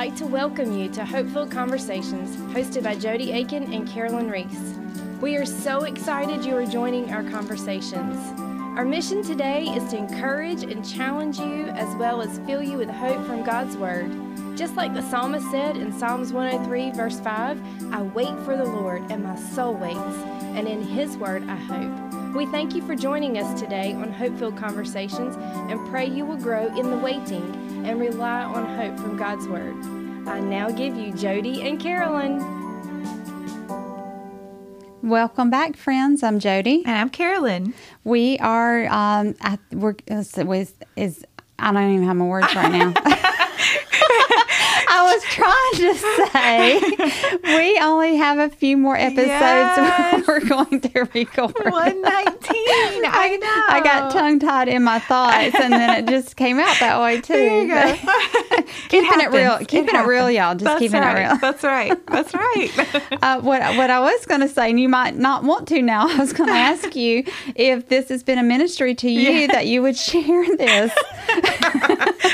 [0.00, 4.74] like to welcome you to Hopeful Conversations, hosted by Jody Aiken and Carolyn Reese.
[5.20, 8.16] We are so excited you are joining our conversations.
[8.78, 12.88] Our mission today is to encourage and challenge you as well as fill you with
[12.88, 14.10] hope from God's Word.
[14.56, 19.02] Just like the psalmist said in Psalms 103, verse 5, I wait for the Lord,
[19.10, 22.34] and my soul waits, and in His Word I hope.
[22.34, 26.74] We thank you for joining us today on Hopeful Conversations and pray you will grow
[26.74, 29.74] in the waiting and rely on hope from God's Word.
[30.28, 32.38] I now give you Jody and Carolyn.
[35.02, 36.22] Welcome back, friends.
[36.22, 36.82] I'm Jody.
[36.84, 37.72] And I'm Carolyn.
[38.04, 39.94] We are, um, at, we're,
[40.36, 41.24] with, is,
[41.58, 42.92] I don't even have my words right now.
[44.92, 45.94] I was trying to
[46.32, 50.26] say we only have a few more episodes yes.
[50.26, 51.54] we're going to record.
[51.54, 52.02] 119.
[52.02, 53.64] I know.
[53.68, 57.20] I got tongue tied in my thoughts and then it just came out that way
[57.20, 57.30] too.
[57.40, 58.62] There you go.
[58.88, 59.58] keeping it, it real.
[59.58, 60.54] Keeping it, it, real, y'all.
[60.54, 61.18] Just That's keeping right.
[61.18, 61.36] it real.
[61.38, 62.06] That's right.
[62.06, 62.70] That's right.
[63.22, 66.08] uh, what, what I was going to say, and you might not want to now,
[66.08, 69.46] I was going to ask you if this has been a ministry to you yeah.
[69.48, 70.92] that you would share this.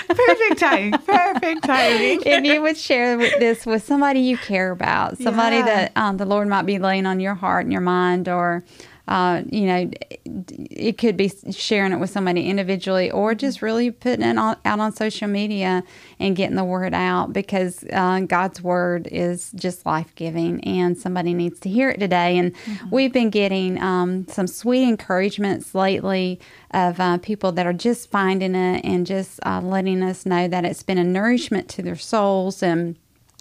[0.09, 0.93] Perfect timing.
[0.93, 2.23] Perfect timing.
[2.47, 5.65] You would share this with somebody you care about, somebody yeah.
[5.65, 8.65] that um, the Lord might be laying on your heart and your mind, or
[9.09, 9.91] uh, you know,
[10.25, 14.81] it could be sharing it with somebody individually or just really putting it on, out
[14.81, 15.85] on social media
[16.19, 21.35] and getting the word out because uh, God's word is just life giving and somebody
[21.35, 22.37] needs to hear it today.
[22.37, 22.91] And mm-hmm.
[22.91, 26.41] we've been getting um, some sweet encouragements lately
[26.73, 30.65] of uh, people that are just finding it and just uh, letting us know that
[30.65, 32.97] it's been a nourishment to their souls and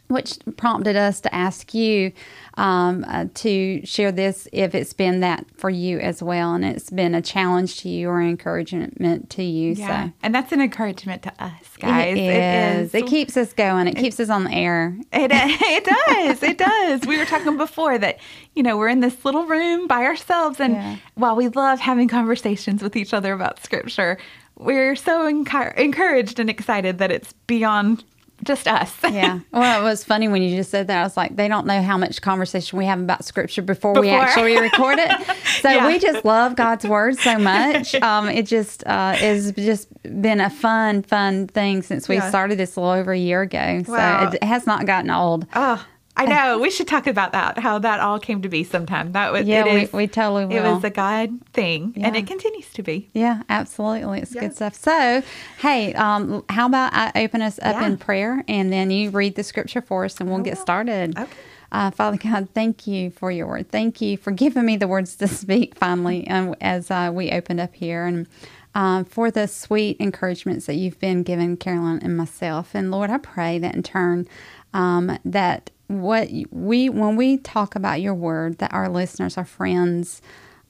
[0.07, 2.11] which prompted us to ask you
[2.55, 6.89] um, uh, to share this if it's been that for you as well and it's
[6.89, 10.05] been a challenge to you or encouragement to you yeah.
[10.07, 12.93] so and that's an encouragement to us guys it is.
[12.93, 15.83] it is it keeps us going it, it keeps us on the air it, it
[15.83, 18.19] does it does we were talking before that
[18.53, 20.95] you know we're in this little room by ourselves and yeah.
[21.15, 24.17] while we love having conversations with each other about scripture
[24.57, 28.03] we're so encu- encouraged and excited that it's beyond
[28.45, 28.95] just us.
[29.03, 29.39] yeah.
[29.51, 30.99] Well, it was funny when you just said that.
[30.99, 34.01] I was like, they don't know how much conversation we have about scripture before, before.
[34.01, 35.11] we actually record it.
[35.61, 35.87] So yeah.
[35.87, 37.95] we just love God's word so much.
[38.05, 42.29] Um, it just uh, has just been a fun, fun thing since we yeah.
[42.29, 43.81] started this a little over a year ago.
[43.87, 44.29] Wow.
[44.29, 45.47] So it, it has not gotten old.
[45.55, 45.83] Oh,
[46.17, 46.59] I know.
[46.59, 47.59] We should talk about that.
[47.59, 49.11] How that all came to be sometime.
[49.11, 49.65] That was yeah.
[49.65, 50.65] Is, we, we totally will.
[50.65, 52.07] It was a God thing, yeah.
[52.07, 53.09] and it continues to be.
[53.13, 54.21] Yeah, absolutely.
[54.21, 54.75] It's good stuff.
[54.75, 55.21] So,
[55.59, 57.87] hey, um, how about I open us up yeah.
[57.87, 61.17] in prayer, and then you read the scripture for us, and we'll get started.
[61.17, 61.31] Okay.
[61.71, 63.69] Uh, Father God, thank you for your word.
[63.69, 67.59] Thank you for giving me the words to speak finally um, as uh, we opened
[67.59, 68.05] up here.
[68.05, 68.27] And
[68.73, 72.75] uh, for the sweet encouragements that you've been giving Carolyn and myself.
[72.75, 74.27] And Lord, I pray that in turn
[74.73, 80.21] um, that what we when we talk about your word that our listeners our friends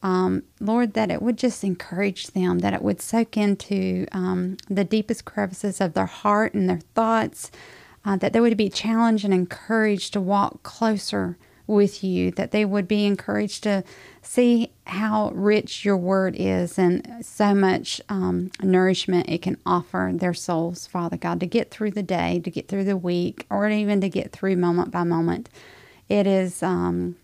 [0.03, 4.83] um, lord that it would just encourage them that it would soak into um, the
[4.83, 7.49] deepest crevices of their heart and their thoughts
[8.03, 11.37] uh, that they would be challenged and encouraged to walk closer
[11.67, 13.83] with you, that they would be encouraged to
[14.21, 20.33] see how rich your word is and so much um, nourishment it can offer their
[20.33, 24.01] souls, Father God, to get through the day, to get through the week, or even
[24.01, 25.49] to get through moment by moment.
[26.07, 27.15] It is um,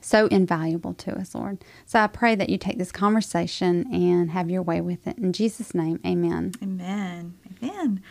[0.00, 1.58] so invaluable to us, Lord.
[1.86, 5.18] So I pray that you take this conversation and have your way with it.
[5.18, 6.52] In Jesus' name, amen.
[6.62, 7.34] Amen.
[7.62, 8.02] Amen.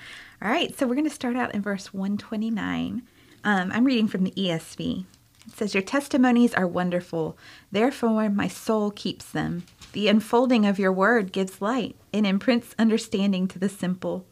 [0.41, 3.01] All right, so we're going to start out in verse 129.
[3.43, 5.05] Um, I'm reading from the ESV.
[5.47, 7.37] It says, Your testimonies are wonderful,
[7.71, 9.63] therefore my soul keeps them.
[9.93, 14.25] The unfolding of your word gives light and imprints understanding to the simple.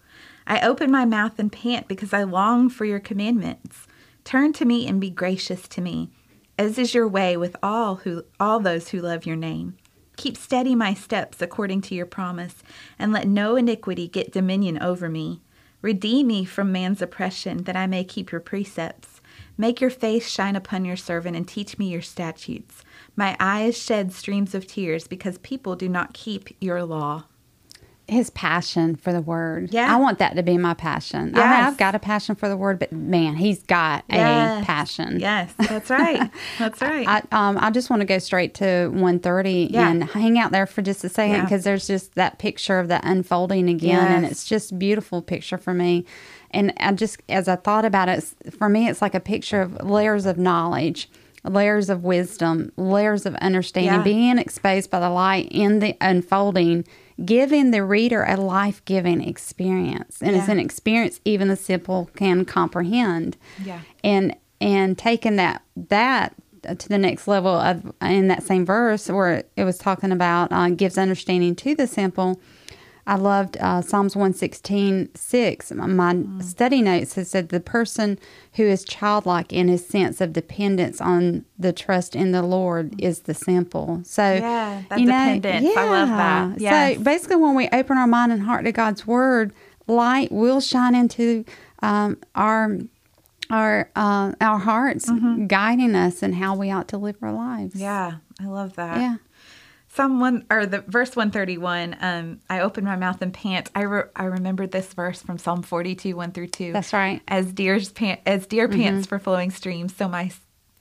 [0.45, 3.87] I open my mouth and pant because I long for your commandments.
[4.23, 6.09] Turn to me and be gracious to me,
[6.57, 9.77] as is your way with all who all those who love your name.
[10.17, 12.63] Keep steady my steps according to your promise,
[12.97, 15.41] and let no iniquity get dominion over me.
[15.81, 19.14] Redeem me from man's oppression, that I may keep your precepts.
[19.57, 22.83] Make your face shine upon your servant and teach me your statutes.
[23.15, 27.25] My eyes shed streams of tears because people do not keep your law.
[28.07, 29.73] His passion for the word.
[29.73, 29.93] Yeah.
[29.93, 31.33] I want that to be my passion.
[31.35, 31.43] Yes.
[31.43, 34.61] I have got a passion for the word, but man, he's got yes.
[34.61, 35.19] a passion.
[35.19, 36.29] Yes, that's right.
[36.59, 37.07] That's right.
[37.07, 39.89] I, um, I just want to go straight to 130 yeah.
[39.89, 41.71] and hang out there for just a second because yeah.
[41.71, 43.89] there's just that picture of that unfolding again.
[43.89, 44.11] Yes.
[44.11, 46.05] And it's just beautiful picture for me.
[46.51, 48.23] And I just, as I thought about it,
[48.57, 51.09] for me, it's like a picture of layers of knowledge
[51.49, 54.03] layers of wisdom, layers of understanding, Yeah.
[54.03, 56.85] being exposed by the light in the unfolding,
[57.23, 60.21] giving the reader a life giving experience.
[60.21, 63.37] And it's an experience even the simple can comprehend.
[63.63, 63.79] Yeah.
[64.03, 66.33] And and taking that that
[66.79, 70.69] to the next level of in that same verse where it was talking about uh,
[70.69, 72.39] gives understanding to the simple.
[73.07, 75.71] I loved uh, Psalms 116, 6.
[75.73, 78.17] My study notes has said the person
[78.53, 83.21] who is childlike in his sense of dependence on the trust in the Lord is
[83.21, 84.01] the simple.
[84.03, 84.99] So, Yeah, that
[85.41, 85.77] dependence.
[85.77, 86.59] I love that.
[86.61, 86.97] Yes.
[86.97, 89.53] So, basically, when we open our mind and heart to God's word,
[89.87, 91.45] light will shine into
[91.83, 92.79] um, our
[93.51, 95.07] our uh, our hearts,
[95.47, 97.75] guiding us in how we ought to live our lives.
[97.75, 97.83] Mm-hmm.
[97.83, 98.97] Yeah, I love that.
[98.97, 99.17] Yeah.
[99.95, 101.95] Psalm one or the verse one thirty one.
[102.01, 103.69] Um, I opened my mouth and pant.
[103.73, 106.73] I re- I remembered this verse from Psalm forty two one through two.
[106.73, 107.21] That's right.
[107.29, 110.31] As deer's pant, as deer pants for flowing streams, so my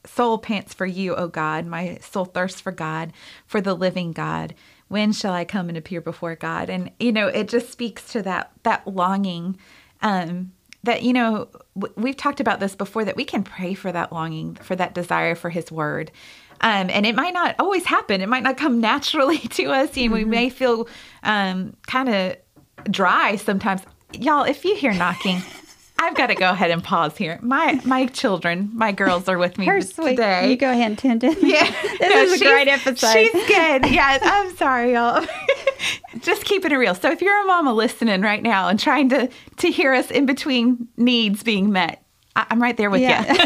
[0.05, 1.65] soul pants for you, O God.
[1.65, 3.13] My soul thirsts for God,
[3.47, 4.55] for the living God.
[4.89, 6.69] When shall I come and appear before God?
[6.69, 9.57] And you know, it just speaks to that that longing.
[10.03, 10.53] Um,
[10.83, 14.13] that you know w- we've talked about this before that we can pray for that
[14.13, 16.11] longing for that desire for his word
[16.65, 20.11] um, and it might not always happen it might not come naturally to us and
[20.13, 20.89] we may feel
[21.23, 22.37] um, kind of
[22.91, 23.83] dry sometimes
[24.13, 25.41] y'all if you hear knocking
[26.01, 29.57] i've got to go ahead and pause here my my children my girls are with
[29.59, 30.11] me Her sweet.
[30.17, 31.39] today You go ahead and tend it.
[31.41, 33.13] yeah, this No, is a great episode.
[33.13, 33.87] She's good.
[33.91, 35.25] Yeah, I'm sorry, y'all.
[36.21, 36.95] Just keeping it real.
[36.95, 39.29] So if you're a mama listening right now and trying to
[39.59, 42.03] to hear us in between needs being met,
[42.37, 43.33] I, I'm right there with Yeah.
[43.33, 43.39] you.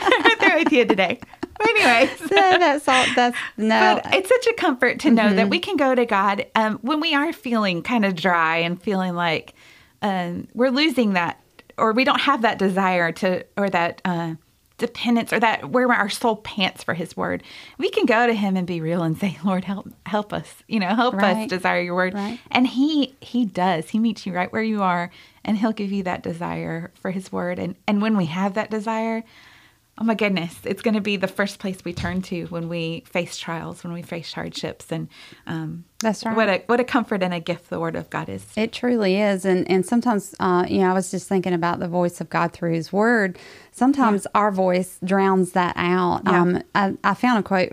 [0.00, 1.20] I'm right there with you today.
[1.68, 2.10] Anyways.
[2.18, 3.04] So that's all.
[3.16, 4.00] That's no.
[4.02, 5.36] But it's such a comfort to know Mm-hmm.
[5.36, 8.80] that we can go to God um, when we are feeling kind of dry and
[8.80, 9.54] feeling like
[10.02, 11.40] um, we're losing that,
[11.76, 14.34] or we don't have that desire to, or that uh,
[14.78, 17.42] dependence, or that where our soul pants for His Word.
[17.78, 20.54] We can go to Him and be real and say, "Lord, help, help us.
[20.68, 22.38] You know, help us desire Your Word." Right.
[22.52, 23.88] And He He does.
[23.90, 25.10] He meets you right where you are,
[25.44, 27.58] and He'll give you that desire for His Word.
[27.58, 29.24] And and when we have that desire.
[30.00, 33.02] Oh my goodness, it's going to be the first place we turn to when we
[33.06, 35.08] face trials, when we face hardships, and
[35.46, 36.36] um, That's right.
[36.36, 38.46] What a what a comfort and a gift the Word of God is.
[38.56, 41.88] It truly is, and and sometimes, uh, you know, I was just thinking about the
[41.88, 43.38] voice of God through His Word.
[43.72, 46.22] Sometimes our voice drowns that out.
[46.24, 46.40] Yeah.
[46.40, 47.72] Um, I, I found a quote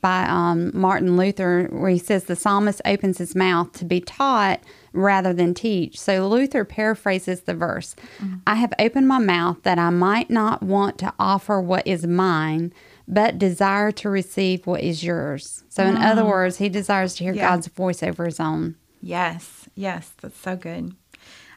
[0.00, 4.60] by um, Martin Luther where he says, "The psalmist opens his mouth to be taught
[4.94, 7.94] rather than teach." So Luther paraphrases the verse:
[8.46, 12.72] "I have opened my mouth that I might not want to offer what is mine."
[13.06, 15.62] But desire to receive what is yours.
[15.68, 17.50] So, in other words, he desires to hear Yeah.
[17.50, 18.76] God's voice over his own.
[19.02, 20.94] Yes, yes, that's so good.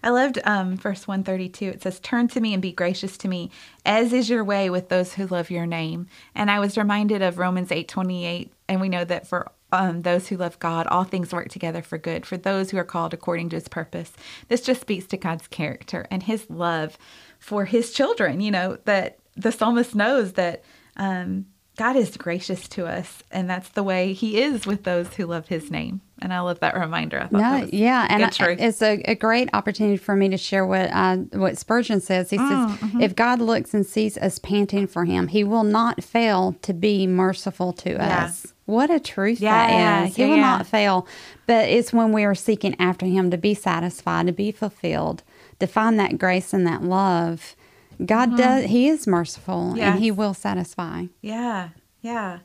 [0.04, 1.66] I loved um, verse 132.
[1.66, 3.50] It says, Turn to me and be gracious to me,
[3.86, 6.08] as is your way with those who love your name.
[6.36, 8.52] And I was reminded of Romans 8 28.
[8.70, 11.98] And we know that for um, those who love God, all things work together for
[11.98, 14.14] good, for those who are called according to his purpose.
[14.48, 16.98] This just speaks to God's character and his love
[17.40, 18.40] for his children.
[18.42, 20.64] You know, that the psalmist knows that
[20.96, 21.46] um,
[21.78, 25.48] God is gracious to us, and that's the way He is with those who love
[25.48, 26.02] His name.
[26.24, 27.20] And I love that reminder.
[27.20, 30.28] I thought that No, was yeah, and I, it's a, a great opportunity for me
[30.30, 32.32] to share what I, what Spurgeon says.
[32.32, 33.02] He Mm, says, mm-hmm.
[33.02, 37.06] "If God looks and sees us panting for Him, He will not fail to be
[37.06, 38.24] merciful to Yeah.
[38.24, 40.16] us." What a truth Yeah, that is!
[40.16, 40.42] He yeah, will yeah.
[40.42, 41.08] not fail,
[41.48, 45.24] but it's when we are seeking after Him to be satisfied, to be fulfilled,
[45.60, 47.56] to find that grace and that love.
[48.06, 48.66] God does.
[48.66, 50.20] He is merciful, and He Mm-hmm.
[50.20, 51.06] Will satisfy.
[51.22, 51.70] yeah,
[52.02, 52.40] yeah.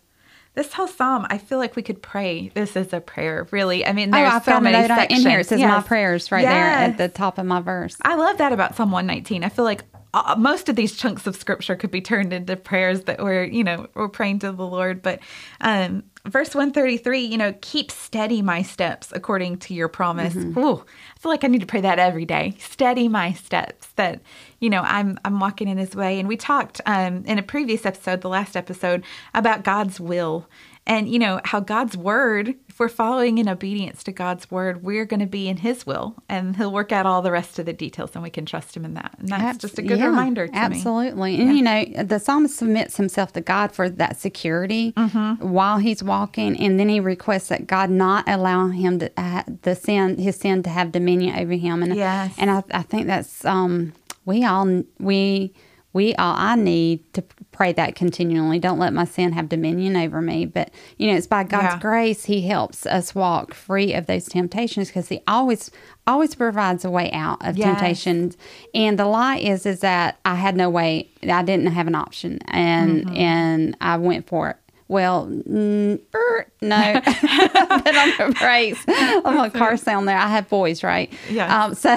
[0.55, 2.51] This whole psalm, I feel like we could pray.
[2.55, 3.87] This is a prayer, really.
[3.87, 5.25] I mean, Oh, there's I've so got many sections.
[5.25, 5.41] in here.
[5.41, 7.97] It says my prayers right there at the top of my verse.
[8.03, 9.45] I love that about Psalm 119.
[9.45, 9.83] I feel like
[10.13, 13.65] uh, most of these chunks of scripture could be turned into prayers that we're, you
[13.65, 15.01] know, we're praying to the Lord.
[15.01, 15.21] But
[15.63, 20.37] um, verse 133, you know, keep steady my steps according to your promise.
[20.37, 20.85] Ooh,
[21.17, 22.55] I feel like I need to pray that every day.
[22.59, 24.23] Steady my steps that,
[24.61, 26.21] you know, I'm I'm walking in his way.
[26.21, 30.47] And we talked um, in a previous episode, the last episode, about God's will.
[30.85, 35.05] And you know how God's word, if we're following in obedience to God's word, we're
[35.05, 37.73] going to be in His will, and He'll work out all the rest of the
[37.73, 39.15] details, and we can trust Him in that.
[39.21, 40.59] And that's Abs- just a good yeah, reminder to me.
[40.59, 41.41] absolutely.
[41.41, 45.49] And you know, the psalmist submits himself to God for that security Mm-hmm.
[45.49, 49.77] while he's walking, and then he requests that God not allow him to uh, the
[49.77, 51.85] sin, his sin, to have dominion over him.
[51.85, 52.35] And Yes.
[52.39, 53.93] and I, I think that's um
[54.25, 55.53] we all we
[55.93, 57.23] we all I need to
[57.53, 58.59] pray that continually.
[58.59, 60.47] Don't let my sin have dominion over me.
[60.47, 61.79] But you know, it's by God's Yeah.
[61.81, 65.71] grace He helps us walk free of those temptations because He always
[66.07, 67.67] always provides a way out of Yes.
[67.67, 68.37] temptations.
[68.75, 71.09] And the lie is is that I had no way.
[71.29, 73.17] I didn't have an option, and Mm-hmm.
[73.17, 74.57] and I went for it.
[74.93, 78.85] Well, mm, er, no, put on the brakes.
[78.87, 80.19] I'm a car sound there.
[80.19, 81.11] I have boys, right?
[81.31, 81.51] Yes.
[81.51, 81.97] Um, so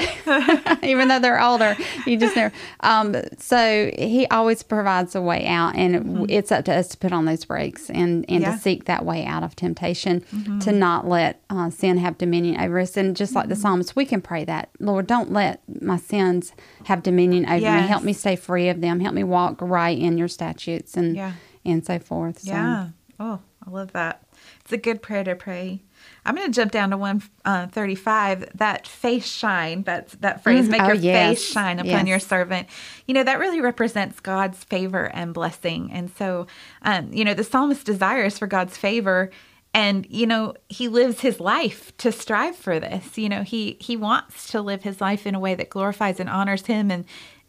[0.83, 1.75] even though they're older,
[2.07, 2.53] you just never.
[2.79, 5.95] Um, so he always provides a way out, and
[6.29, 8.41] it, it's up to us to put on those brakes and and Mm-hmm.
[8.43, 8.47] Yeah.
[8.49, 8.55] Mm-hmm.
[8.57, 10.23] to seek that way out of temptation,
[10.61, 12.95] to not let uh, sin have dominion over us.
[12.97, 13.37] And just Mm-hmm.
[13.39, 16.53] like the psalmist, we can pray that, Lord, don't let my sins
[16.85, 17.87] have dominion over me.
[17.87, 18.99] Help me stay free of them.
[19.01, 21.33] Help me walk right in your statutes and Yeah.
[21.65, 22.39] And so forth.
[22.39, 22.51] So.
[22.51, 22.89] Yeah.
[23.19, 24.21] Oh, I love that.
[24.61, 25.81] It's a good prayer to pray.
[26.25, 28.57] I'm going to jump down to 135.
[28.57, 31.29] That face shine, that, that phrase, Mm, make oh, your yes.
[31.39, 32.07] face shine upon Yes.
[32.07, 32.67] your servant.
[33.07, 35.91] You know, that really represents God's favor and blessing.
[35.91, 36.47] And so,
[36.81, 39.31] um, you know, the psalmist desires for God's favor.
[39.73, 43.17] And, you know, he lives his life to strive for this.
[43.17, 46.29] You know, he, he wants to live his life in a way that glorifies and
[46.29, 47.05] honors him and,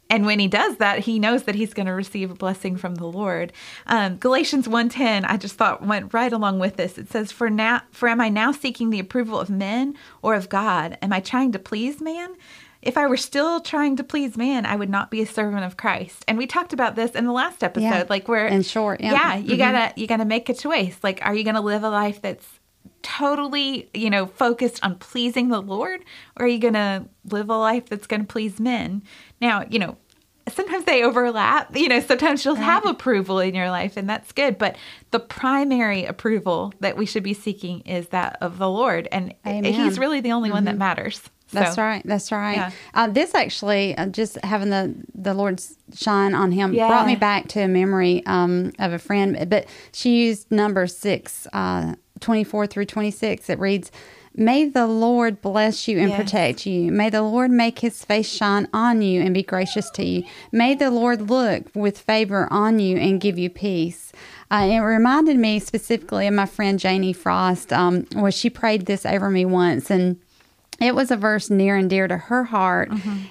[0.08, 2.94] and when he does that, he knows that he's going to receive a blessing from
[2.94, 3.52] the Lord.
[3.86, 6.96] Um, Galatians 1:10, I just thought went right along with this.
[6.98, 10.48] It says, "For now, for am I now seeking the approval of men or of
[10.48, 10.96] God?
[11.02, 12.34] Am I trying to please man?
[12.82, 15.76] If I were still trying to please man, I would not be a servant of
[15.76, 18.04] Christ." And we talked about this in the last episode, Yeah.
[18.08, 19.10] like where In short, yeah.
[19.12, 19.58] yeah, you Mhm.
[19.58, 20.96] gotta you gotta make a choice.
[21.02, 22.46] Like, are you gonna live a life that's
[23.02, 26.00] totally, you know, focused on pleasing the Lord,
[26.36, 29.02] or are you going to live a life that's going to please men?
[29.40, 29.96] Now, you know,
[30.48, 31.76] sometimes they overlap.
[31.76, 34.58] You know, sometimes you'll have approval in your life, and that's good.
[34.58, 34.76] But
[35.10, 39.72] the primary approval that we should be seeking is that of the Lord, and Amen.
[39.74, 41.20] He's really the only one that matters.
[41.52, 42.02] That's right.
[42.04, 42.56] That's right.
[42.56, 42.70] Yeah.
[42.92, 46.88] Uh, this actually, uh, just having the the Lord's shine on him, Yeah.
[46.88, 49.48] brought me back to a memory um, of a friend.
[49.48, 53.48] But she used number six, uh, 24 through 26.
[53.48, 53.92] It reads,
[54.36, 56.20] May the Lord bless you and Yes.
[56.20, 56.92] protect you.
[56.92, 60.24] May the Lord make his face shine on you and be gracious to you.
[60.52, 64.12] May the Lord look with favor on you and give you peace.
[64.50, 69.04] Uh, it reminded me specifically of my friend Janie Frost, um, where she prayed this
[69.06, 69.90] over me once.
[69.90, 70.18] And
[70.80, 72.90] it was a verse near and dear to her heart.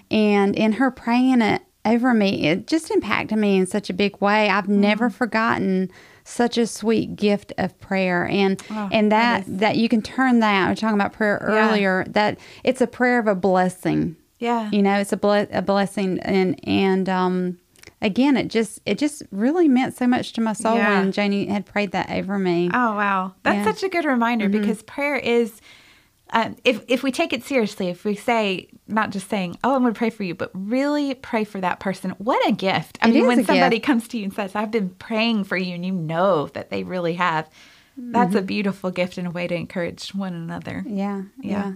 [0.09, 4.19] And in her praying it over me, it just impacted me in such a big
[4.19, 4.50] way.
[4.50, 5.91] I've never forgotten
[6.27, 10.72] such a sweet gift of prayer and and that that you can turn that we
[10.72, 11.70] were talking about prayer Yeah.
[11.70, 14.70] earlier that it's a prayer of a blessing Yeah.
[14.72, 17.60] you know it's a, ble- a blessing and and um
[18.01, 21.00] again it just it just really meant so much to my soul Yeah.
[21.00, 23.62] when janie had prayed that over me Oh wow, that's Yeah.
[23.62, 23.72] Mm-hmm.
[23.72, 25.62] such a good reminder because prayer is.
[26.32, 29.82] Um, if if we take it seriously, if we say not just saying, "Oh, I'm
[29.84, 32.98] going to pray for you," but really pray for that person, what a gift!
[33.01, 33.86] I It mean, when somebody gift.
[33.86, 36.84] comes to you and says, "I've been praying for you," and you know that they
[36.84, 37.48] really have,
[37.98, 38.38] that's Mm-hmm.
[38.38, 40.84] a beautiful gift and a way to encourage one another.
[40.88, 41.72] Yeah, Yeah, yeah.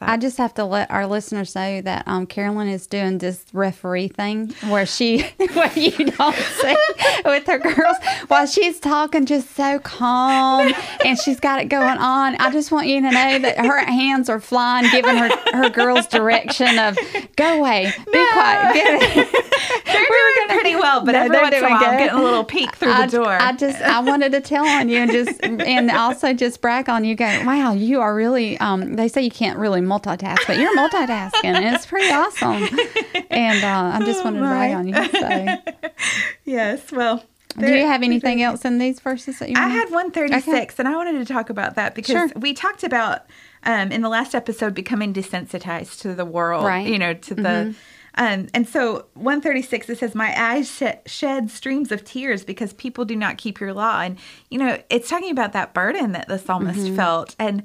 [0.00, 4.08] I just have to let our listeners know that um, Carolyn is doing this referee
[4.08, 6.76] thing where she, where you don't see
[7.24, 7.96] with her girls
[8.28, 10.72] while she's talking just so calm
[11.04, 12.36] and she's got it going on.
[12.36, 16.06] I just want you to know that her hands are flying, giving her her girls
[16.06, 16.96] direction of
[17.36, 19.44] go away, be quiet, get it.
[19.84, 20.06] They're
[20.46, 22.74] doing pretty well, but No, every once in a while, I'm getting a little peek
[22.76, 23.30] through I, the door.
[23.32, 27.04] I just I wanted to tell on you and just and also just brag on
[27.04, 27.14] you.
[27.14, 28.58] Go, wow, you are really.
[28.58, 32.62] Um, they say you can't really multitask, but you're multitasking, and it's pretty awesome.
[33.30, 34.94] And uh, I just wanted to brag on you.
[34.94, 35.90] So,
[36.44, 37.24] yes, well.
[37.58, 39.54] do you have anything else in these verses that you?
[39.56, 42.40] I had 136, and I wanted to talk about that because Sure.
[42.40, 43.22] we talked about
[43.64, 46.84] um, in the last episode becoming desensitized to the world, Right.
[46.84, 46.92] Mm-hmm.
[46.92, 47.74] you know, to the.
[48.16, 53.04] Um, and so 136 it says my eyes sh- shed streams of tears because people
[53.04, 54.16] do not keep your law and
[54.52, 56.94] you know it's talking about that burden that the psalmist Mm-hmm.
[56.94, 57.64] felt and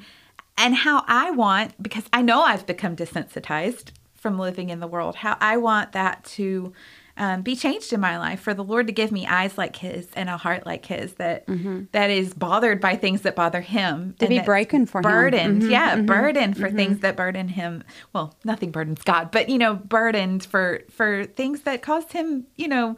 [0.59, 5.15] and how I want because I know I've become desensitized from living in the world
[5.15, 6.73] how I want that to
[7.15, 10.07] um, be changed in my life for the Lord to give me eyes like His
[10.13, 11.45] and a heart like His that
[11.91, 15.03] that is bothered by things that bother Him To be broken for Him.
[15.03, 17.83] Mm-hmm, burdened yeah burdened for things that burden Him.
[18.13, 22.67] Well nothing burdens God but you know burdened for for things that caused Him you
[22.67, 22.97] know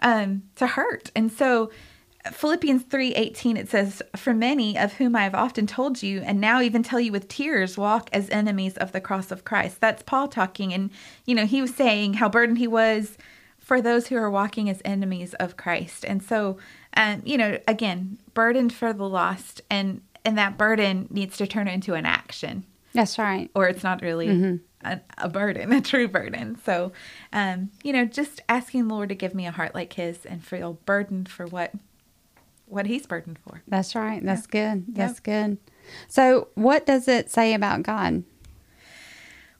[0.00, 1.10] um, to hurt.
[1.14, 1.70] And so
[2.30, 6.60] Philippians 3:18 it says for many of whom I have often told you and now
[6.60, 9.80] even tell you with tears walk as enemies of the cross of Christ.
[9.80, 10.90] That's Paul talking and
[11.26, 13.18] you know he was saying how burdened he was
[13.58, 16.04] for those who are walking as enemies of Christ.
[16.04, 16.58] And so
[16.96, 21.66] um you know again burdened for the lost and and that burden needs to turn
[21.66, 23.50] into an action That's right.
[23.54, 26.58] or it's not really a, a burden, a true burden.
[26.64, 26.92] So,
[27.32, 30.44] um, you know, just asking the Lord to give me a heart like His and
[30.44, 31.72] feel burdened for what
[32.72, 33.62] what He's burdened for.
[33.68, 34.24] That's right.
[34.24, 34.84] That's good.
[34.88, 35.58] That's good.
[36.08, 38.24] So, what does it say about God?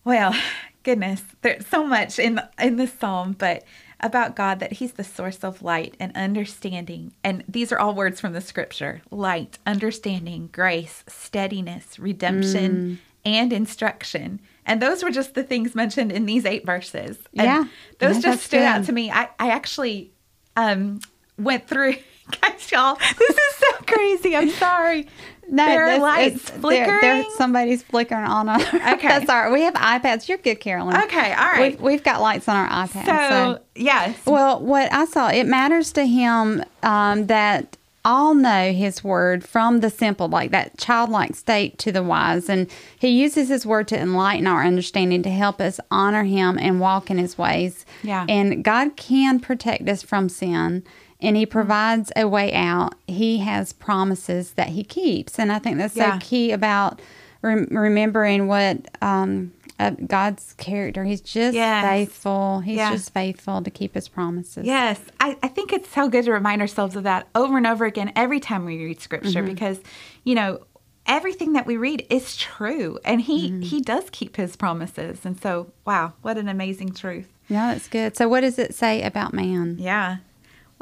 [0.05, 0.35] Well,
[0.83, 3.65] goodness, there's so much in in this psalm, but
[4.01, 7.13] about God that He's the source of light and understanding.
[7.23, 14.41] And these are all words from the scripture light, understanding, grace, steadiness, redemption, and instruction.
[14.67, 17.19] And those were just the things mentioned in these eight verses.
[17.37, 17.65] And Yeah.
[17.99, 19.11] Those Yeah, just stood out to me.
[19.11, 20.13] I, I actually
[20.57, 21.01] um,
[21.39, 21.97] went through,
[22.41, 24.37] guys, y'all, this is so crazy.
[24.37, 25.07] I'm sorry.
[25.49, 28.49] there are this- lights it's- there- there- somebody's flickering on.
[28.49, 28.63] us.
[28.75, 29.09] Okay.
[29.09, 29.53] that's all right.
[29.53, 30.29] We have iPads.
[30.29, 30.97] You're good, Carolyn.
[31.05, 31.73] Okay, all right.
[31.73, 33.29] We've, we've got lights on our iPads.
[33.29, 34.19] so, yes.
[34.27, 39.79] Well, what I saw, it matters to him um, that all know his word from
[39.79, 42.49] the simple, like that childlike state to the wise.
[42.49, 46.81] And he uses his word to enlighten our understanding, to help us honor him and
[46.81, 47.85] walk in his ways.
[48.03, 48.27] Yeah.
[48.29, 50.83] And God can protect us from sin.
[51.23, 52.95] And he provides a way out.
[53.07, 55.39] He has promises that he keeps.
[55.39, 56.19] And I think that's Yeah.
[56.19, 57.01] so key about
[57.43, 61.05] rem- remembering what um, uh, God's character.
[61.05, 61.85] He's just Yes.
[61.85, 62.61] faithful.
[62.61, 64.65] He's just faithful to keep his promises.
[64.67, 67.85] Yes, I, I think it's so good to remind ourselves of that over and over
[67.85, 69.81] again every time we read scripture because,
[70.25, 70.61] you know,
[71.07, 75.25] everything that we read is true and he he does keep his promises.
[75.25, 77.29] And so, wow, what an amazing truth.
[77.49, 78.17] Yeah, that's good.
[78.17, 79.77] So, what does it say about man?
[79.81, 80.19] Yeah.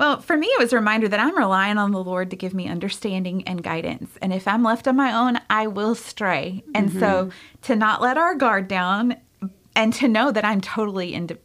[0.00, 2.54] Well, for me, it was a reminder that I'm relying on the Lord to give
[2.54, 4.10] me understanding and guidance.
[4.22, 6.64] And if I'm left on my own, I will stray.
[6.74, 7.28] And so
[7.62, 9.16] to not let our guard down
[9.76, 11.36] and to know that I'm totally, inde-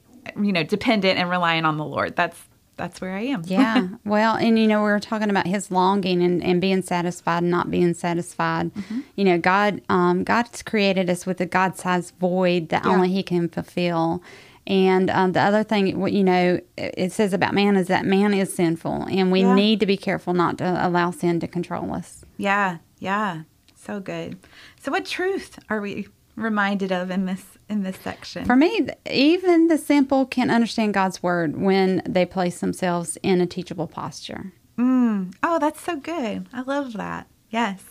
[0.42, 2.16] you know, dependent and relying on the Lord.
[2.16, 2.42] That's
[2.78, 3.42] that's where I am.
[3.46, 3.88] Yeah.
[4.06, 7.52] well, and you know, we were talking about his longing and, and being satisfied and
[7.52, 8.74] not being satisfied.
[8.74, 9.00] Mm-hmm.
[9.18, 12.92] You know, God, um, God's created us with a God sized void that Yeah.
[12.92, 14.24] only He can fulfill.
[14.68, 18.06] And um, the other thing, what you know, it it says about man is that
[18.06, 19.54] man is sinful, and we Yeah.
[19.56, 22.26] need to be careful not to allow sin to control us.
[22.38, 23.44] Yeah, yeah.
[23.76, 24.38] So good.
[24.80, 28.46] So what truth are we reminded of in this in this section?
[28.46, 33.46] For me, even the simple can understand God's word when they place themselves in a
[33.46, 34.52] teachable posture.
[34.78, 35.34] Mm.
[35.44, 36.48] Oh, that's so good.
[36.52, 37.28] I love that.
[37.50, 37.84] Yes.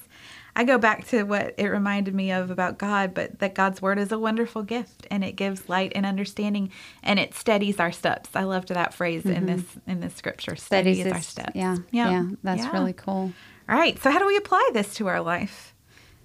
[0.56, 3.98] I go back to what it reminded me of about God, but that God's word
[3.98, 6.70] is a wonderful gift and it gives light and understanding
[7.02, 8.30] and it steadies our steps.
[8.34, 10.56] I loved that phrase in this in this scripture.
[10.56, 11.52] Steadies, Steadies our steps.
[11.54, 12.72] Yeah, yeah, that's Yeah.
[12.72, 13.32] really cool.
[13.68, 14.00] All right.
[14.02, 15.74] So, how do we apply this to our life?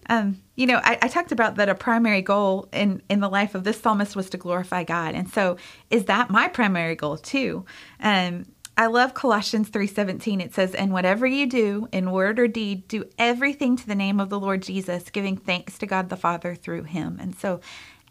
[0.10, 3.54] Um, you know, I, I talked about that a primary goal in, in the life
[3.54, 5.14] of this psalmist was to glorify God.
[5.14, 5.58] And so,
[5.92, 7.64] is that my primary goal too?
[8.02, 8.46] Um,
[8.80, 10.40] I love Colossians 3:17.
[10.40, 14.22] It says, "And whatever you do, in word or deed, do everything to the name
[14.22, 17.60] of the Lord Jesus, giving thanks to God the Father through him." And so,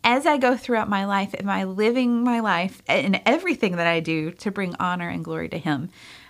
[0.05, 4.01] as I go throughout my life, am I living my life and everything that I
[4.01, 5.89] do to bring honor and glory to him?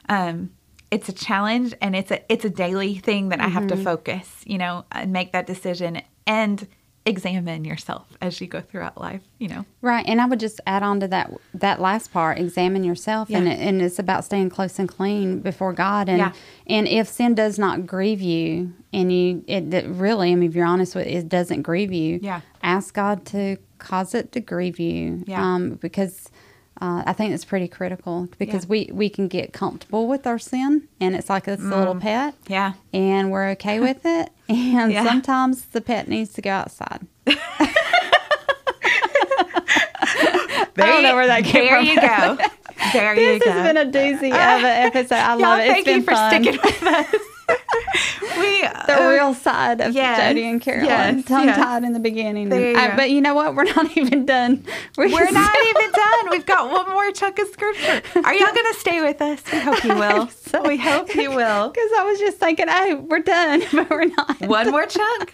[0.08, 0.50] Um,
[0.92, 4.44] it's a challenge and it's a it's a daily thing that I have to focus,
[4.46, 6.64] you know, and make that decision and
[7.08, 9.64] examine yourself as you go throughout life, you know.
[9.82, 13.46] Right, and I would just add on to that that last part: examine yourself, and
[13.46, 13.52] Yeah.
[13.54, 16.08] it, and it's about staying close and clean before God.
[16.08, 16.32] And Yeah.
[16.66, 20.54] and if sin does not grieve you, and you it, it really, I mean, if
[20.54, 22.20] you're honest with it, it doesn't grieve you.
[22.22, 22.40] Yeah.
[22.62, 25.24] ask God to cause it to grieve you.
[25.26, 25.42] Yeah.
[25.54, 26.30] um, because.
[26.80, 28.68] Uh, I think it's pretty critical because Yeah.
[28.68, 32.34] we, we can get comfortable with our sin and it's like it's a little pet
[32.46, 32.74] Yeah.
[32.92, 34.30] and we're okay with it.
[34.48, 35.04] And Yeah.
[35.04, 37.06] sometimes the pet needs to go outside.
[40.74, 41.86] There don't know where that came There from.
[41.86, 42.38] you go.
[42.92, 43.44] There you go.
[43.44, 45.14] This has been a doozy of an episode.
[45.16, 45.64] I love it.
[45.64, 46.30] It's thank been you for fun.
[46.44, 47.14] sticking with us.
[48.88, 50.86] The uh, real side of yes, Jody and Carolyn,
[51.18, 51.56] yes, tongue yes.
[51.56, 52.50] tied in the beginning.
[52.52, 52.96] You Uh, go.
[52.96, 53.54] but you know what?
[53.54, 54.64] We're not even done.
[54.96, 56.30] We're not even done.
[56.30, 58.02] We've got one more chunk of scripture.
[58.24, 59.42] Are y'all going to stay with us?
[59.52, 60.28] We hope you will.
[60.28, 61.68] So- we hope you will.
[61.78, 64.40] Because I was just thinking, oh, we're done, but we're not.
[64.40, 65.32] One more chunk.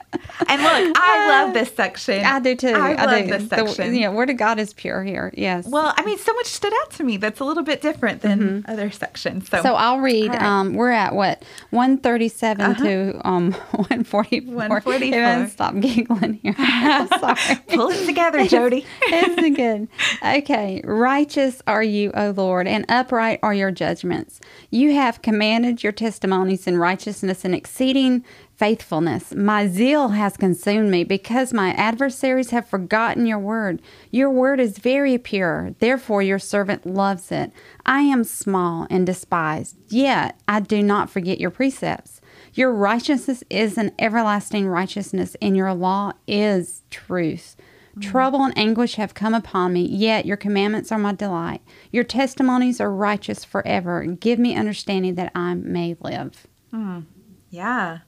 [0.49, 2.25] And look, I love this section.
[2.25, 2.69] I do too.
[2.69, 3.31] I, love do.
[3.31, 3.95] this The- section.
[3.95, 5.33] yeah, word of God is pure here.
[5.37, 5.67] Yes.
[5.67, 8.65] Well, I mean, so much stood out to me that's a little bit different than
[8.69, 9.49] other sections.
[9.49, 9.67] So, Mm-hmm.
[9.67, 10.31] so I'll read.
[10.31, 10.37] Right.
[10.43, 10.47] Uh-huh.
[10.55, 13.53] Um, we're at what one thirty-seven to um Um,
[13.89, 14.55] one forty-four.
[14.55, 15.19] 144.
[15.19, 16.55] Even stop giggling here.
[17.21, 17.57] Sorry.
[17.69, 18.87] pull it together, Jody.
[19.13, 19.89] Isn't good.
[20.25, 20.81] Okay.
[20.85, 24.41] Righteous are you, O Lord, and upright are your judgments.
[24.71, 28.25] You have commanded your testimonies in righteousness and exceeding
[28.57, 29.35] faithfulness.
[29.35, 33.83] My zeal has consumed me because my adversaries have forgotten your word.
[34.11, 37.53] Your word is very pure, therefore your servant loves it.
[37.85, 42.21] I am small and despised, yet I do not forget your precepts.
[42.55, 47.57] Your righteousness is an everlasting righteousness, and your law is truth.
[47.97, 48.03] Mm.
[48.03, 51.63] Trouble and anguish have come upon me, yet your commandments are my delight.
[51.91, 54.05] Your testimonies are righteous forever.
[54.05, 56.47] Give me understanding that I may live.
[56.73, 57.07] Mm.
[57.51, 57.99] Yeah.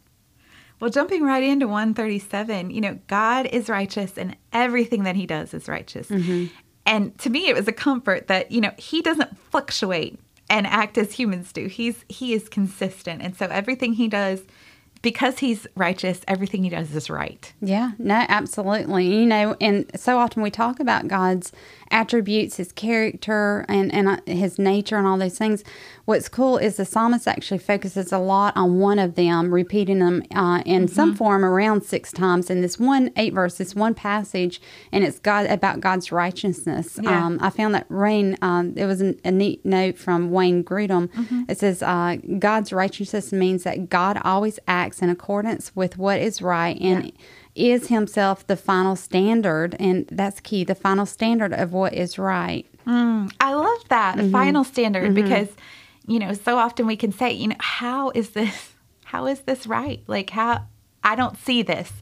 [0.78, 5.54] Well, jumping right into 137, you know, God is righteous and everything that he does
[5.54, 6.08] is righteous.
[6.08, 6.46] Mm-hmm.
[6.84, 10.98] And to me, it was a comfort that, you know, he doesn't fluctuate and act
[10.98, 11.66] as humans do.
[11.66, 13.22] He's he is consistent.
[13.22, 14.42] And so everything he does
[15.02, 17.52] because he's righteous, everything he does is right.
[17.60, 19.06] Yeah, no, absolutely.
[19.06, 21.52] You know, and so often we talk about God's
[21.90, 25.64] attributes, his character, and, and uh, his nature, and all those things.
[26.04, 30.22] What's cool is the psalmist actually focuses a lot on one of them, repeating them
[30.34, 34.60] uh, in some form around six times in this one eight verse, this one passage,
[34.92, 36.98] and it's God about God's righteousness.
[37.02, 37.26] Yeah.
[37.26, 41.10] Um, I found that Rain, um, it was an, a neat note from Wayne Grudem.
[41.48, 46.40] It says, uh, God's righteousness means that God always acts in accordance with what is
[46.40, 47.12] right and
[47.56, 49.76] is himself the final standard.
[49.78, 52.66] And that's key the final standard of what is right.
[52.86, 54.32] Mm, I love that, the mm-hmm.
[54.32, 55.14] final standard, mm-hmm.
[55.14, 55.48] because,
[56.06, 59.66] you know, so often we can say, you know, how is this, how is this
[59.66, 60.02] right?
[60.06, 60.66] Like, how,
[61.02, 61.92] I don't see this.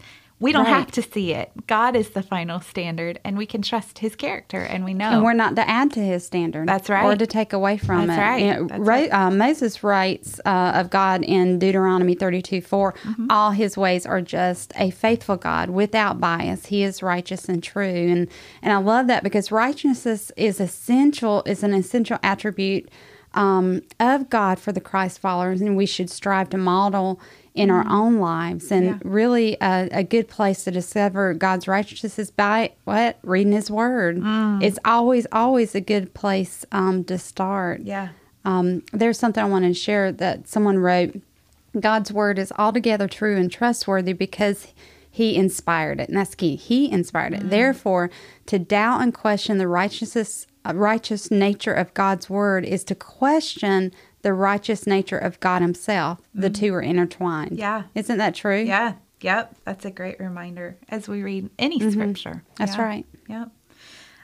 [0.45, 0.75] We don't Right.
[0.75, 1.51] have to see it.
[1.67, 5.11] God is the final standard, and we can trust his character, and we know.
[5.11, 6.69] And we're not to add to his standard.
[6.69, 7.05] That's right.
[7.05, 8.23] Or to take away from That's it.
[8.23, 8.69] right.
[8.69, 9.11] That's right.
[9.13, 13.27] uh, Moses writes uh, of God in Deuteronomy 32 4 Mm-hmm.
[13.31, 16.67] All his ways are just a faithful God without bias.
[16.67, 17.85] He is righteous and true.
[18.13, 18.29] And,
[18.63, 22.91] and I love that because righteousness is essential, is an essential attribute
[23.35, 25.61] um, of God for the Christ followers.
[25.61, 27.21] And we should strive to model
[27.55, 28.73] in our own lives.
[28.73, 28.87] And.
[28.87, 28.99] Yeah.
[29.05, 33.19] really, a, a good place to discover God's righteousness is by what?
[33.23, 34.17] Reading His Word.
[34.19, 34.63] Mm.
[34.63, 37.83] It's always, always a good place um, to start.
[37.83, 38.09] yeah.
[38.47, 41.21] Um, there's something I want to share that someone wrote
[41.81, 44.67] God's Word is altogether true and trustworthy because
[45.11, 46.09] He inspired it.
[46.09, 46.57] And that's key.
[46.57, 47.41] He inspired Mm.
[47.41, 47.51] it.
[47.51, 48.11] Therefore,
[48.47, 54.33] to doubt and question the righteousness, righteous nature of God's Word is to question the
[54.33, 56.21] righteous nature of God Himself.
[56.35, 57.59] The two are intertwined.
[57.59, 57.83] Yeah.
[57.95, 58.63] Isn't that true?
[58.63, 58.95] Yeah.
[59.21, 59.57] Yep.
[59.65, 62.31] That's a great reminder as we read any scripture.
[62.31, 62.55] Mm-hmm.
[62.57, 62.83] That's Yeah.
[62.83, 63.07] right.
[63.29, 63.49] Yep.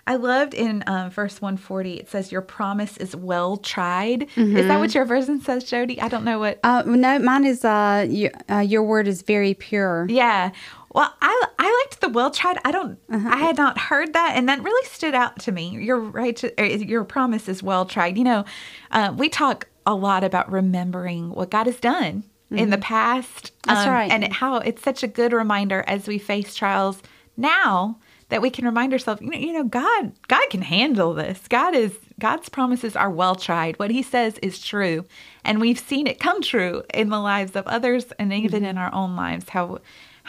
[0.07, 4.23] I loved in uh, verse 140, it says, Your promise is well tried.
[4.25, 4.69] Is Mm-hmm.
[4.69, 6.01] that what your version says, Jody?
[6.01, 6.59] I don't know what.
[6.65, 10.07] Uh, no, mine is uh, you, uh, your word is very pure.
[10.09, 10.51] Yeah.
[10.93, 12.59] Well, I I liked the well tried.
[12.65, 12.99] I don't.
[13.11, 13.29] Uh-huh.
[13.33, 15.69] I had not heard that, and that really stood out to me.
[15.71, 16.43] Your right.
[16.59, 18.19] Your promise is well tried.
[18.19, 18.45] You know,
[18.91, 23.53] uh, we talk a lot about remembering what God has done in the past.
[23.63, 23.75] Mm-hmm.
[23.75, 24.11] That's right.
[24.11, 27.01] And how it's such a good reminder as we face trials
[27.37, 27.99] now
[28.29, 29.21] that we can remind ourselves.
[29.23, 30.13] You know, you know, God.
[30.27, 31.41] God can handle this.
[31.49, 31.93] God is.
[32.19, 33.79] God's promises are well tried.
[33.79, 35.05] What He says is true,
[35.45, 38.71] and we've seen it come true in the lives of others, and even Mm-hmm.
[38.71, 39.49] in our own lives.
[39.51, 39.79] How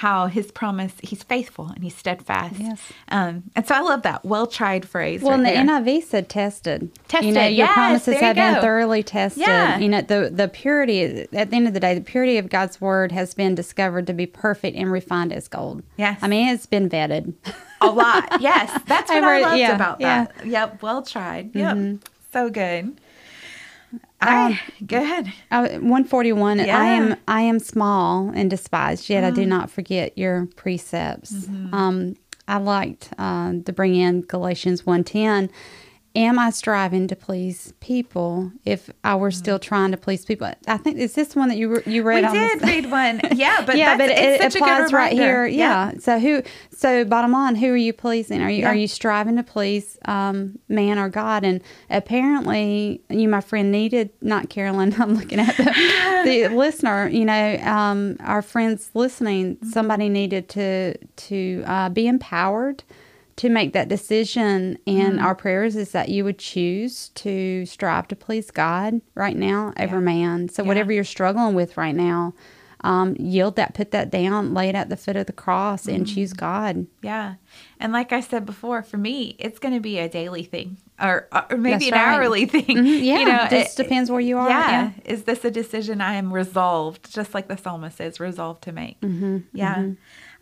[0.02, 2.56] how his promise, he's faithful and he's steadfast.
[2.58, 2.82] Yes.
[3.10, 5.22] Um, and so I love that well tried phrase.
[5.22, 6.00] Well, right and the there.
[6.00, 6.82] NIV said tested.
[6.82, 9.42] You Tested, know, your yes, promises you have been thoroughly tested.
[9.42, 9.78] Yeah.
[9.78, 12.82] You know, the the purity at the end of the day, the purity of God's
[12.82, 15.84] word has been discovered to be perfect and refined as gold.
[15.98, 16.18] Yes.
[16.24, 17.36] I mean, it's been vetted.
[17.80, 18.42] a lot.
[18.42, 20.26] Yes, that's what I I've loved yeah, about yeah.
[20.26, 20.38] Mm-hmm.
[20.40, 20.48] that.
[20.48, 21.56] Yep, well tried.
[21.56, 22.00] Yep,
[22.34, 23.00] so good.
[24.22, 25.32] I go ahead.
[25.50, 26.78] Uh, 141 Yeah.
[26.78, 31.48] I am I am small and despised yet I do not forget your precepts.
[31.74, 32.16] Um
[32.48, 35.50] I liked uh, to bring in Galatians 1:10
[36.13, 40.52] Am I striving to please people if I were still trying to please people?
[40.67, 42.91] I think is this one that you re- you read We on this- did read
[42.91, 43.21] one.
[43.34, 45.45] Yeah, but yeah, that's, but it's it such a applies right here.
[45.47, 45.93] Yeah.
[46.00, 46.43] So who?
[46.71, 48.41] So bottom line, who are you pleasing?
[48.41, 51.45] Are you are you striving to please um, man or God?
[51.45, 54.93] And apparently, you, my friend, needed not Carolyn.
[55.00, 55.63] I'm looking at the,
[56.50, 57.08] the listener.
[57.08, 59.58] You know, um, our friends listening.
[59.63, 62.84] Somebody needed to to uh, be empowered
[63.38, 64.78] to make that decision.
[64.88, 65.26] And Mm-hmm.
[65.26, 70.00] our prayers is that you would choose to strive to please God right now over
[70.02, 70.50] man.
[70.50, 70.67] So Yeah.
[70.67, 72.34] whatever you're struggling with right now,
[72.84, 76.06] um, yield that, put that down, lay it at the foot of the cross, and
[76.06, 76.15] Mm-hmm.
[76.15, 76.88] choose God.
[77.04, 77.36] Yeah.
[77.80, 81.28] And like I said before, for me, it's going to be a daily thing or,
[81.32, 82.15] or maybe That's an right.
[82.15, 82.65] hourly thing.
[82.78, 84.50] Mhm, Yeah, You know, just it- depends where you are.
[84.50, 84.91] Yeah.
[85.06, 89.00] Is this a decision I am resolved, just like the psalmist is resolved to make?
[89.02, 89.89] Mm-hmm, yeah.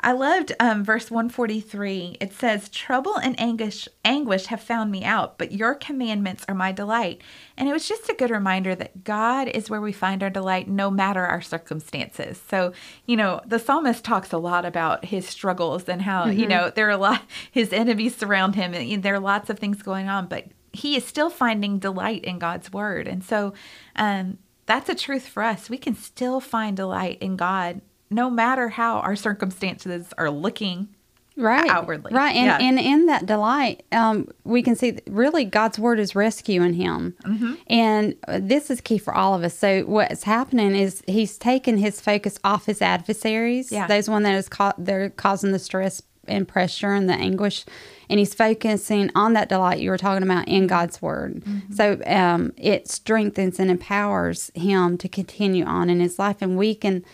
[0.02, 2.18] I loved um, verse 143.
[2.22, 6.72] It says, Trouble and anguish, anguish have found me out, but your commandments are my
[6.72, 7.22] delight.
[7.58, 10.70] And it was just a good reminder that God is where we find our delight
[10.70, 12.42] no matter our circumstances.
[12.50, 12.72] So,
[13.06, 16.88] you know, the psalmist talks a lot about his struggles and how, you know, there
[16.88, 20.28] are a lot, his enemies surround him and there are lots of things going on,
[20.28, 23.08] but he is still finding delight in God's word.
[23.08, 23.54] And so
[23.96, 25.70] um, that's a truth for us.
[25.70, 30.89] We can still find delight in God no matter how our circumstances are looking
[31.38, 32.12] right outwardly.
[32.13, 32.58] right and Yeah.
[32.67, 37.15] and in that delight um we can see that really god's word is rescuing him
[37.24, 37.54] Mm-hmm.
[37.67, 42.02] and this is key for all of us so what's happening is he's taken his
[42.02, 43.88] focus off his adversaries Yeah.
[43.88, 47.63] those one that is ca- they're causing the stress and pressure and the anguish
[48.10, 51.74] and he's focusing on that delight you were talking about in god's word Mm-hmm.
[51.74, 56.76] so um, it strengthens and empowers him to continue on in his life and we
[56.76, 57.06] can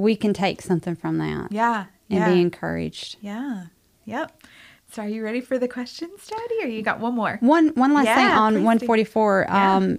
[0.00, 1.86] we can take something from that yeah.
[2.08, 2.32] and Yeah.
[2.32, 3.66] be encouraged yeah.
[4.06, 4.42] Yep.
[4.90, 6.64] So are you ready for the questions, Jody?
[6.64, 7.38] Or you got one more?
[7.40, 9.46] One one last thing on 144.
[9.48, 9.76] Yeah.
[9.76, 9.98] Um,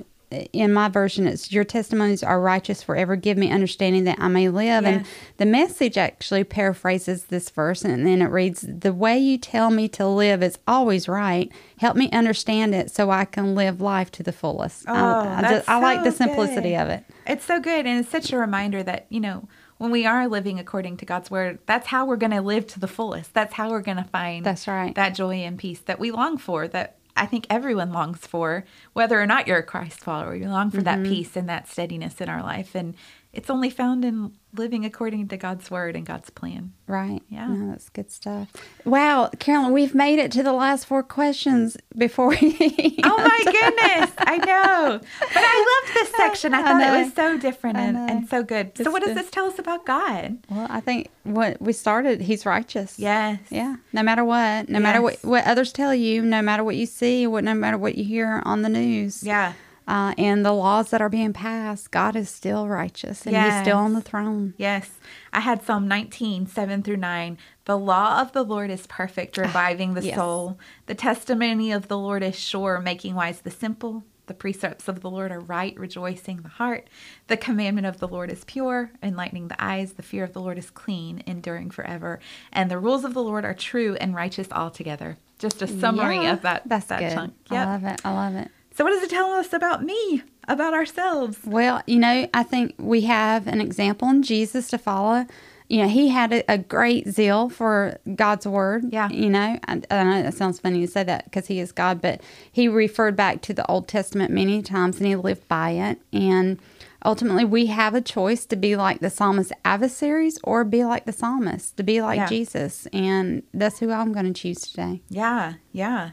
[0.54, 3.16] in my version, it's your testimonies are righteous forever.
[3.16, 4.86] Give me understanding that I may live.
[4.86, 5.06] And
[5.38, 9.88] the message actually paraphrases this verse, and then it reads, "The way you tell me
[9.90, 11.52] to live is always right.
[11.78, 15.42] Help me understand it so I can live life to the fullest." Oh, I, I,
[15.42, 16.82] that's just, I like the simplicity good.
[16.82, 17.04] of it.
[17.28, 17.86] It's so good.
[17.86, 19.48] And it's such a reminder that, you know,
[19.82, 22.80] when we are living according to God's word, that's how we're going to live to
[22.80, 23.34] the fullest.
[23.34, 24.94] That's how we're going to find That's right.
[24.94, 28.63] that joy and peace that we long for, that I think everyone longs for,
[28.94, 30.36] whether or not you're a Christ follower.
[30.36, 31.04] You long for Mm-hmm.
[31.04, 32.76] that peace and that steadiness in our life.
[32.76, 32.94] And
[33.34, 36.74] it's only found in living according to God's word and God's plan.
[36.86, 37.22] Right.
[37.30, 37.48] Yeah.
[37.48, 38.52] No, that's good stuff.
[38.84, 42.98] Wow, Carolyn, we've made it to the last four questions before we.
[43.04, 45.00] Oh my goodness, I know.
[45.20, 46.54] But I loved this section.
[46.54, 46.96] I I thought know.
[46.96, 48.78] it was so different and, and so good.
[48.78, 50.38] So, It's what does this tell us about God?
[50.50, 53.00] Well, I think what we started, he's righteous.
[53.00, 53.39] Yes.
[53.50, 53.78] Yeah.
[53.94, 57.26] No matter what, no matter what, what others tell you, no matter what you see,
[57.28, 59.24] what no matter what you hear on the news.
[59.24, 59.54] Yeah.
[59.88, 63.78] Uh, and the laws that are being passed, God is still righteous and he's still
[63.78, 64.54] on the throne.
[64.58, 64.89] Yes.
[65.34, 67.38] I had Psalm 19, 7 through 9.
[67.65, 70.15] The law of the Lord is perfect, reviving the Yes.
[70.15, 70.58] soul.
[70.86, 74.04] The testimony of the Lord is sure, making wise the simple.
[74.28, 76.88] The precepts of the Lord are right, rejoicing the heart.
[77.28, 79.94] The commandment of the Lord is pure, enlightening the eyes.
[79.94, 82.20] The fear of the Lord is clean, enduring forever.
[82.54, 85.17] And the rules of the Lord are true and righteous altogether.
[85.38, 87.13] Just a summary Yeah, of that, That's that good.
[87.13, 87.34] chunk.
[87.50, 88.02] I love it.
[88.06, 88.52] I love it.
[88.74, 91.40] So, what does it tell us about me, about ourselves?
[91.46, 95.26] Well, you know, I think we have an example in Jesus to follow.
[95.68, 98.86] You know, he had a, a great zeal for God's word.
[98.92, 99.10] Yeah.
[99.10, 102.02] You know, I, I know it sounds funny to say that because he is God,
[102.02, 106.02] but he referred back to the Old Testament many times and he lived by it.
[106.12, 106.60] And
[107.06, 111.14] ultimately, we have a choice to be like the psalmist's adversaries or be like the
[111.14, 112.28] psalmist, to be like Yeah.
[112.28, 112.88] Jesus.
[112.92, 115.02] And that's who I'm going to choose today.
[115.10, 116.12] Yeah, yeah.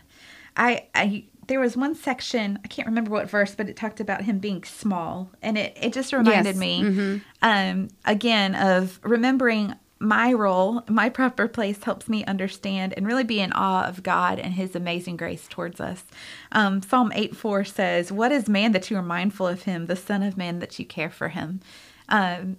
[0.56, 4.22] I, I there was one section I can't remember what verse, but it talked about
[4.22, 10.32] him being small, and it it just reminded Yes, me, um, again of remembering my
[10.32, 14.54] role, my proper place helps me understand and really be in awe of God and
[14.54, 16.04] His amazing grace towards us.
[16.52, 19.96] Um, Psalm eight four says, "What is man that you are mindful of him, the
[19.96, 21.60] Son of Man that you care for him?"
[22.08, 22.58] Um,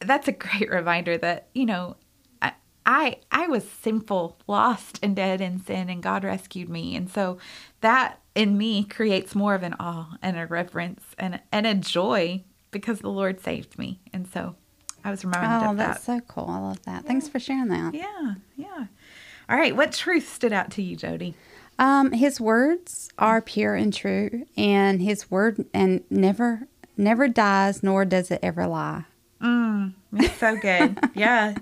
[0.00, 1.96] that's a great reminder that you know
[2.40, 2.52] I,
[2.84, 6.94] I I was sinful, lost and dead in sin, and God rescued me.
[6.94, 7.38] And so
[7.80, 12.44] that in me creates more of an awe and a reverence and and a joy
[12.70, 14.00] because the Lord saved me.
[14.12, 14.54] And so
[15.04, 15.84] I was reminded Oh, of that.
[15.84, 16.46] Oh, that's so cool.
[16.48, 17.04] I love that.
[17.04, 17.94] Thanks for sharing that.
[17.94, 18.86] Yeah, yeah.
[19.48, 21.34] All right, what truth stood out to you, Jody?
[21.78, 28.04] Um, his words are pure and true, and his word and never never dies, nor
[28.04, 29.04] does it ever lie.
[29.40, 30.98] Mm, it's so good.
[31.14, 31.54] yeah.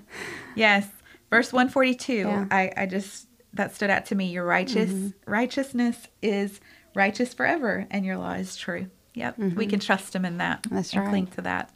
[0.55, 0.87] Yes.
[1.29, 2.13] Verse 142.
[2.13, 2.45] Yeah.
[2.49, 4.27] I, I just that stood out to me.
[4.27, 6.59] Your righteous righteousness is
[6.93, 8.87] righteous forever, and your law is true.
[9.15, 9.37] Yep.
[9.37, 10.67] We can trust him in that.
[10.69, 11.09] That's and right.
[11.09, 11.73] cling to that.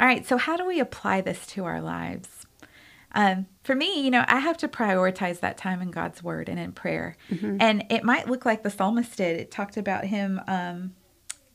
[0.00, 0.24] All right.
[0.26, 2.46] So how do we apply this to our lives?
[3.12, 6.58] Um, for me, you know, I have to prioritize that time in God's word and
[6.58, 7.16] in prayer.
[7.60, 9.40] And it might look like the psalmist did.
[9.40, 10.94] It talked about him um,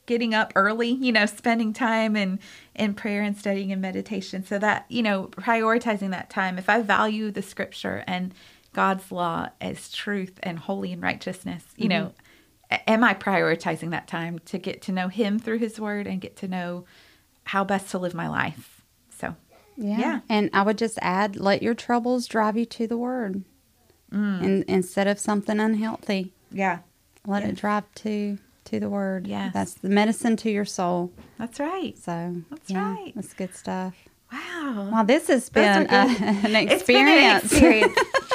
[0.05, 2.39] getting up early, you know, spending time in
[2.75, 4.43] in prayer and studying and meditation.
[4.43, 6.57] So that, you know, prioritizing that time.
[6.57, 8.33] If I value the scripture and
[8.73, 12.13] God's law as truth and holy and righteousness, you know,
[12.71, 12.83] mm-hmm.
[12.87, 16.35] am I prioritizing that time to get to know him through his word and get
[16.37, 16.85] to know
[17.45, 18.81] how best to live my life?
[19.17, 19.35] So,
[19.77, 19.99] Yeah.
[19.99, 20.19] Yeah.
[20.29, 23.43] And I would just add, let your troubles drive you to the word,
[24.11, 24.43] mm.
[24.43, 26.79] and instead of something unhealthy, yeah.
[27.25, 27.51] let Yes.
[27.51, 29.27] it drive to to the word.
[29.27, 29.51] Yeah.
[29.53, 31.11] That's the medicine to your soul.
[31.37, 31.97] That's right.
[31.97, 33.11] So That's yeah, right.
[33.13, 33.93] That's good stuff.
[34.33, 34.89] Wow.
[34.91, 37.43] Well, this has been uh, an It's been an experience.
[37.51, 37.93] experience,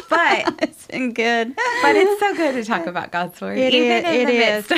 [0.09, 1.55] but it's been good.
[1.83, 4.71] but it's so good to talk about God's word, It even is- in the midst.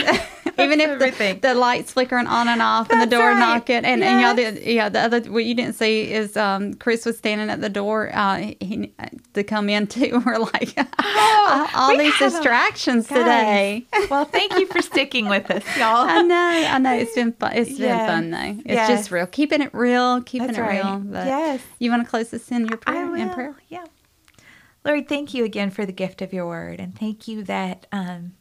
[0.61, 3.39] Even if the, the lights flickering on and off and the door right.
[3.39, 7.05] knocking and, and y'all did yeah the other what you didn't see is um Chris
[7.05, 8.93] was standing at the door uh he,
[9.35, 10.75] to come in too we're like
[11.75, 16.07] all we these have a- distractions today well, thank you for sticking with us, y'all.
[16.09, 16.37] I know
[16.69, 18.89] I know it's been fun it's been fun though it's Yes.
[18.89, 20.85] just real keeping it real keeping That's it right.
[20.85, 21.61] real but Yes.
[21.79, 23.15] you want to close this in your I prayer will.
[23.15, 23.85] in prayer Yeah.
[24.83, 26.81] Lord, thank you again for the gift of your word.
[26.81, 28.33] And thank you that um,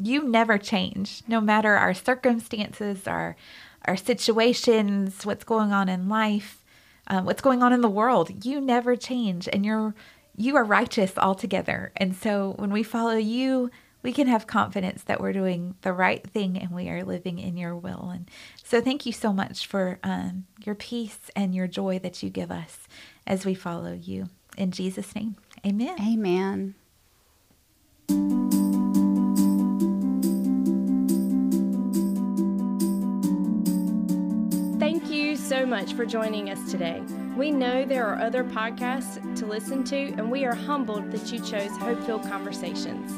[0.00, 3.36] you never change, no matter our circumstances, our,
[3.84, 6.64] our situations, what's going on in life,
[7.08, 8.44] um, what's going on in the world.
[8.44, 9.94] You never change, and you're
[10.38, 11.90] you are righteous altogether.
[11.96, 16.24] And so when we follow you, we can have confidence that we're doing the right
[16.24, 18.10] thing and we are living in your will.
[18.14, 18.30] And
[18.62, 22.52] so, thank you so much for um, your peace and your joy that you give
[22.52, 22.86] us
[23.26, 24.28] as we follow you.
[24.56, 26.74] In Jesus' name, amen.
[28.08, 29.07] Amen.
[35.58, 37.02] So much for joining us today.
[37.36, 41.40] We know there are other podcasts to listen to, and we are humbled that you
[41.40, 43.10] chose Hope Filled Conversations.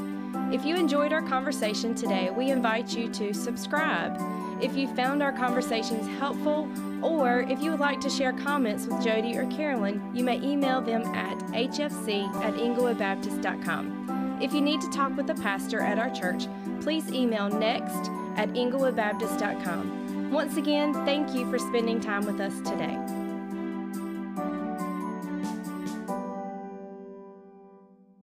[0.50, 4.18] If you enjoyed our conversation today, we invite you to subscribe.
[4.62, 6.66] If you found our conversations helpful,
[7.02, 10.80] or if you would like to share comments with Jody or Carolyn, you may email
[10.80, 14.38] them at hfc at inglewoodbaptist.com.
[14.40, 16.46] If you need to talk with a pastor at our church,
[16.80, 19.99] please email next at inglewoodbaptist.com.
[20.30, 22.96] Once again, thank you for spending time with us today.